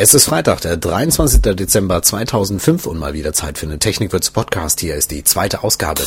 [0.00, 1.40] Es ist Freitag, der 23.
[1.56, 4.78] Dezember 2005 und mal wieder Zeit für eine Technikwürze Podcast.
[4.78, 6.04] Hier ist die zweite Ausgabe.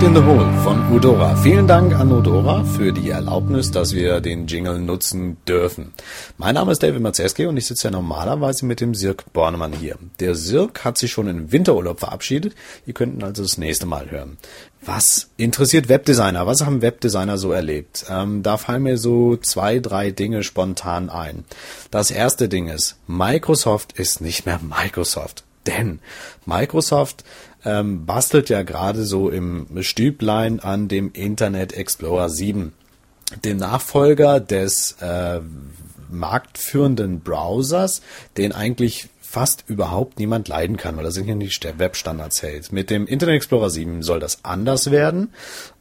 [0.00, 1.36] Light in the Hole von Udora.
[1.36, 5.92] Vielen Dank an Udora für die Erlaubnis, dass wir den Jingle nutzen dürfen.
[6.38, 9.96] Mein Name ist David Mazeski und ich sitze ja normalerweise mit dem Sirk Bornemann hier.
[10.18, 12.54] Der Sirk hat sich schon in Winterurlaub verabschiedet.
[12.86, 14.38] Ihr könnt also das nächste Mal hören.
[14.82, 16.46] Was interessiert Webdesigner?
[16.46, 18.06] Was haben Webdesigner so erlebt?
[18.08, 21.44] Ähm, da fallen mir so zwei, drei Dinge spontan ein.
[21.90, 25.44] Das erste Ding ist, Microsoft ist nicht mehr Microsoft.
[25.66, 26.00] Denn
[26.46, 27.24] Microsoft
[27.64, 32.72] ähm, bastelt ja gerade so im Stüblein an dem Internet Explorer 7,
[33.44, 35.40] dem Nachfolger des äh,
[36.10, 38.02] marktführenden Browsers,
[38.36, 42.72] den eigentlich fast überhaupt niemand leiden kann, weil er sich nicht die Webstandards hält.
[42.72, 45.32] Mit dem Internet Explorer 7 soll das anders werden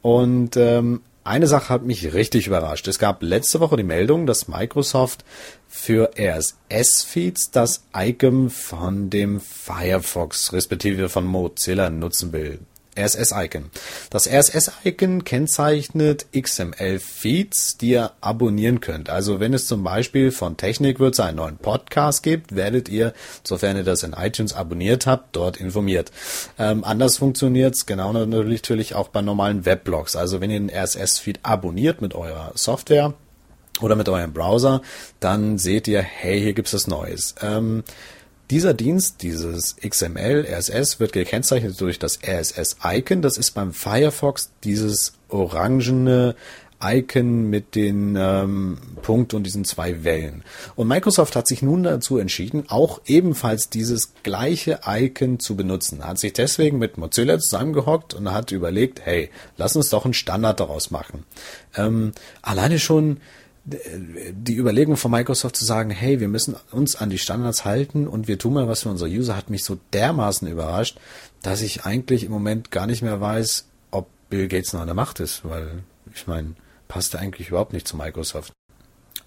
[0.03, 2.87] und ähm, eine Sache hat mich richtig überrascht.
[2.87, 5.23] Es gab letzte Woche die Meldung, dass Microsoft
[5.67, 12.59] für RSS-Feeds das Icon von dem Firefox respektive von Mozilla nutzen will.
[12.99, 13.71] RSS-Icon.
[14.09, 19.09] Das RSS-Icon kennzeichnet XML-Feeds, die ihr abonnieren könnt.
[19.09, 23.83] Also wenn es zum Beispiel von Technikwürze einen neuen Podcast gibt, werdet ihr, sofern ihr
[23.83, 26.11] das in iTunes abonniert habt, dort informiert.
[26.57, 30.15] Ähm, anders funktioniert es genau natürlich auch bei normalen Weblogs.
[30.15, 33.13] Also wenn ihr den RSS-Feed abonniert mit eurer Software,
[33.81, 34.81] oder mit eurem Browser,
[35.19, 37.35] dann seht ihr, hey, hier gibt's was Neues.
[37.41, 37.83] Ähm,
[38.49, 43.21] dieser Dienst, dieses XML, RSS, wird gekennzeichnet durch das RSS-Icon.
[43.21, 46.35] Das ist beim Firefox dieses orangene
[46.81, 50.43] Icon mit den ähm, Punkt und diesen zwei Wellen.
[50.75, 56.05] Und Microsoft hat sich nun dazu entschieden, auch ebenfalls dieses gleiche Icon zu benutzen.
[56.05, 60.59] Hat sich deswegen mit Mozilla zusammengehockt und hat überlegt, hey, lass uns doch einen Standard
[60.59, 61.25] daraus machen.
[61.75, 63.17] Ähm, alleine schon
[63.65, 68.27] die Überlegung von Microsoft zu sagen, hey, wir müssen uns an die Standards halten und
[68.27, 70.97] wir tun mal was für unsere User, hat mich so dermaßen überrascht,
[71.41, 74.95] dass ich eigentlich im Moment gar nicht mehr weiß, ob Bill Gates noch an der
[74.95, 75.83] Macht ist, weil
[76.13, 76.55] ich meine,
[76.87, 78.53] passt eigentlich überhaupt nicht zu Microsoft.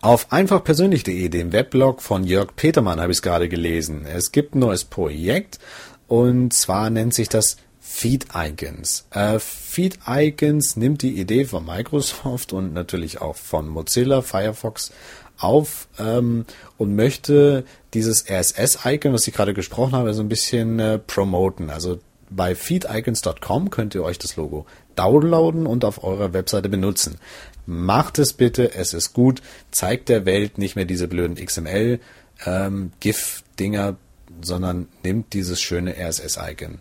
[0.00, 4.04] Auf einfachpersönlich.de, dem Weblog von Jörg Petermann, habe ich es gerade gelesen.
[4.04, 5.60] Es gibt ein neues Projekt
[6.09, 9.06] und zwar nennt sich das Feed Icons.
[9.10, 14.93] Äh, Feed Icons nimmt die Idee von Microsoft und natürlich auch von Mozilla Firefox
[15.37, 16.47] auf ähm,
[16.78, 21.70] und möchte dieses RSS-Icon, was ich gerade gesprochen habe, so ein bisschen äh, promoten.
[21.70, 21.98] Also
[22.31, 24.64] bei feedicons.com könnt ihr euch das Logo
[24.94, 27.19] downloaden und auf eurer Webseite benutzen.
[27.66, 29.43] Macht es bitte, es ist gut.
[29.72, 31.99] Zeigt der Welt nicht mehr diese blöden XML
[32.47, 33.97] ähm, GIF-Dinger,
[34.41, 36.78] sondern nimmt dieses schöne RSS-Icon.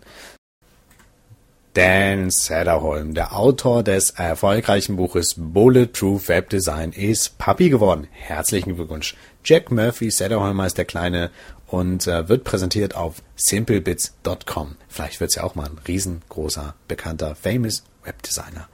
[1.74, 8.08] Dan Sederholm, der Autor des erfolgreichen Buches Bulletproof Web Design, ist Papi geworden.
[8.10, 9.16] Herzlichen Glückwunsch.
[9.42, 11.30] Jack Murphy Sederholmer ist der Kleine
[11.66, 14.76] und äh, wird präsentiert auf simplebits.com.
[14.86, 18.68] Vielleicht wird es ja auch mal ein riesengroßer, bekannter, famous Webdesigner.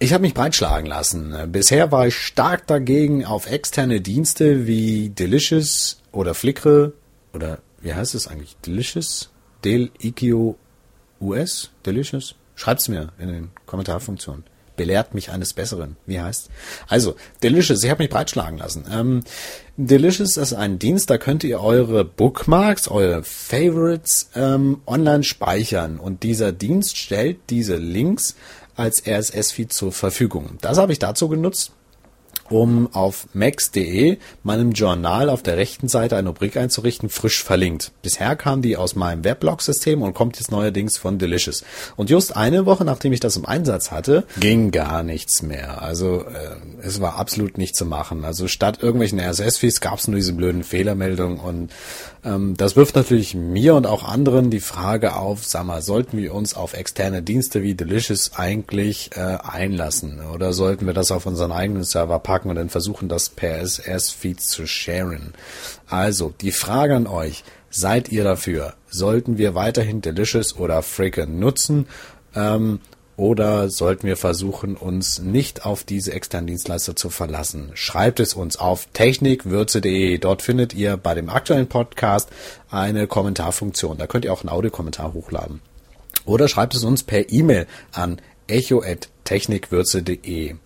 [0.00, 1.32] Ich habe mich breitschlagen lassen.
[1.52, 6.90] Bisher war ich stark dagegen, auf externe Dienste wie Delicious oder Flickr
[7.32, 8.56] oder wie heißt es eigentlich?
[8.66, 9.30] Delicious?
[9.64, 10.56] Del Ikio
[11.20, 12.34] US, Delicious?
[12.54, 14.44] Schreibt's mir in den Kommentarfunktionen.
[14.76, 15.96] Belehrt mich eines Besseren.
[16.04, 16.50] Wie heißt?
[16.88, 18.84] Also, Delicious, ich habe mich breitschlagen lassen.
[18.90, 19.24] Ähm,
[19.78, 25.98] Delicious ist ein Dienst, da könnt ihr eure Bookmarks, eure Favorites ähm, online speichern.
[25.98, 28.36] Und dieser Dienst stellt diese Links
[28.74, 30.58] als RSS-Feed zur Verfügung.
[30.60, 31.72] Das habe ich dazu genutzt,
[32.50, 37.92] um auf max.de meinem Journal auf der rechten Seite eine Rubrik einzurichten, frisch verlinkt.
[38.02, 41.64] Bisher kam die aus meinem Weblog-System und kommt jetzt neuerdings von Delicious.
[41.96, 45.82] Und just eine Woche, nachdem ich das im Einsatz hatte, ging gar nichts mehr.
[45.82, 48.24] Also äh, es war absolut nicht zu machen.
[48.24, 51.72] Also statt irgendwelchen RSS-Feeds gab es nur diese blöden Fehlermeldungen und
[52.56, 56.54] das wirft natürlich mir und auch anderen die Frage auf, sag mal, sollten wir uns
[56.54, 61.84] auf externe Dienste wie Delicious eigentlich äh, einlassen oder sollten wir das auf unseren eigenen
[61.84, 62.50] Server packen?
[62.50, 65.34] und dann versuchen, das per SS-Feed zu sharen.
[65.88, 68.74] Also, die Frage an euch, seid ihr dafür?
[68.88, 71.86] Sollten wir weiterhin Delicious oder Fricken nutzen?
[72.34, 72.80] Ähm,
[73.16, 77.70] oder sollten wir versuchen, uns nicht auf diese externen Dienstleister zu verlassen?
[77.74, 80.18] Schreibt es uns auf technikwürze.de.
[80.18, 82.28] Dort findet ihr bei dem aktuellen Podcast
[82.70, 83.96] eine Kommentarfunktion.
[83.96, 85.62] Da könnt ihr auch einen Audiokommentar hochladen.
[86.26, 90.56] Oder schreibt es uns per E-Mail an echo@technikwürze.de.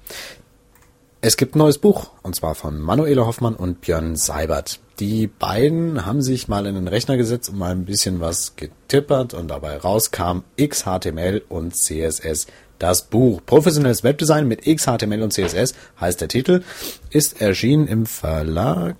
[1.22, 4.80] Es gibt ein neues Buch, und zwar von Manuela Hoffmann und Björn Seibert.
[5.00, 9.34] Die beiden haben sich mal in den Rechner gesetzt und mal ein bisschen was getippert
[9.34, 12.46] und dabei rauskam XHTML und CSS.
[12.78, 16.62] Das Buch Professionelles Webdesign mit XHTML und CSS heißt der Titel,
[17.10, 18.96] ist erschienen im Verlag,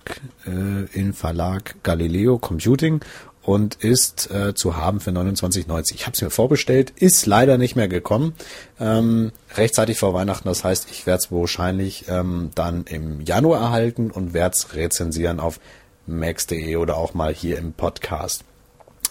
[0.46, 3.00] äh, im Verlag Galileo Computing
[3.42, 5.94] und ist äh, zu haben für 29,90.
[5.94, 8.34] Ich habe es mir vorbestellt, ist leider nicht mehr gekommen,
[8.78, 10.48] ähm, rechtzeitig vor Weihnachten.
[10.48, 15.40] Das heißt, ich werde es wahrscheinlich ähm, dann im Januar erhalten und werde es rezensieren
[15.40, 15.58] auf
[16.06, 18.44] max.de oder auch mal hier im Podcast.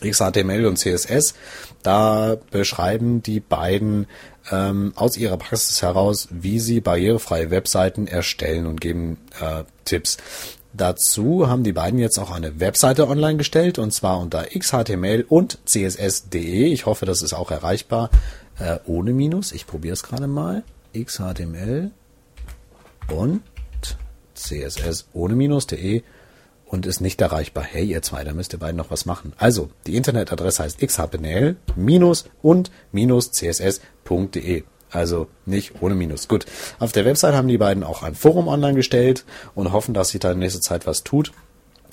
[0.01, 1.33] XHTML und CSS,
[1.83, 4.07] da beschreiben die beiden
[4.51, 10.17] ähm, aus ihrer Praxis heraus, wie sie barrierefreie Webseiten erstellen und geben äh, Tipps.
[10.73, 15.59] Dazu haben die beiden jetzt auch eine Webseite online gestellt und zwar unter xhtml und
[15.65, 16.65] css.de.
[16.65, 18.09] Ich hoffe, das ist auch erreichbar
[18.59, 19.51] äh, ohne Minus.
[19.51, 20.63] Ich probiere es gerade mal.
[20.93, 21.91] xhtml
[23.07, 23.41] und
[24.35, 26.03] css ohne Minus.de
[26.65, 27.63] und ist nicht erreichbar.
[27.63, 29.33] Hey, ihr zwei, da müsst ihr beiden noch was machen.
[29.37, 31.55] Also, die Internetadresse heißt xhtml
[32.41, 34.63] und css.de.
[34.91, 36.27] Also nicht ohne Minus.
[36.27, 36.45] Gut.
[36.79, 39.25] Auf der Website haben die beiden auch ein Forum online gestellt
[39.55, 41.31] und hoffen, dass sich da in nächster Zeit was tut.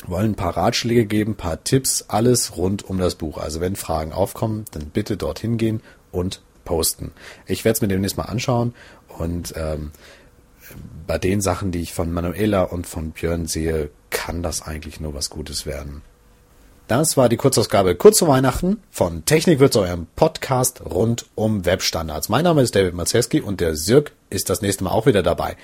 [0.06, 3.38] Wollen ein paar Ratschläge geben, ein paar Tipps, alles rund um das Buch.
[3.38, 5.82] Also wenn Fragen aufkommen, dann bitte dorthin gehen
[6.12, 7.12] und posten.
[7.46, 8.74] Ich werde es mir demnächst mal anschauen
[9.18, 9.92] und ähm,
[11.06, 15.14] bei den Sachen, die ich von Manuela und von Björn sehe, kann das eigentlich nur
[15.14, 16.02] was Gutes werden.
[16.88, 21.64] Das war die Kurzausgabe kurz zu Weihnachten von Technik wird zu eurem Podcast rund um
[21.64, 22.28] Webstandards.
[22.28, 25.56] Mein Name ist David Maceski und der Sirk ist das nächste Mal auch wieder dabei.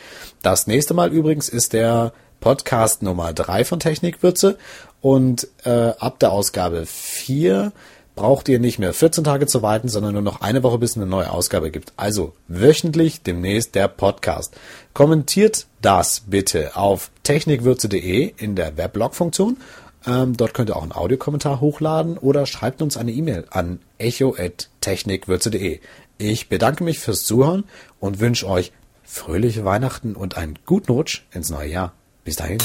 [0.42, 4.58] Das nächste Mal übrigens ist der Podcast Nummer drei von Technikwürze
[5.00, 7.70] und äh, ab der Ausgabe vier
[8.16, 10.96] braucht ihr nicht mehr 14 Tage zu warten, sondern nur noch eine Woche, bis es
[10.96, 11.92] eine neue Ausgabe gibt.
[11.96, 14.54] Also wöchentlich demnächst der Podcast.
[14.92, 19.56] Kommentiert das bitte auf technikwürze.de in der Weblog-Funktion
[20.06, 25.80] ähm, dort könnt ihr auch einen Audiokommentar hochladen oder schreibt uns eine E-Mail an echo.technikwürze.de.
[26.18, 27.64] Ich bedanke mich fürs Zuhören
[28.00, 28.72] und wünsche euch
[29.04, 31.92] fröhliche Weihnachten und einen guten Rutsch ins neue Jahr.
[32.24, 32.58] Bis dahin.